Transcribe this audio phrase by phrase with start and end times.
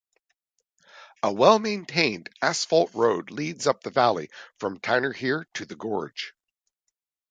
[1.21, 6.33] A well-maintained asphalt road leads up the valley from Tinerhir to the gorge.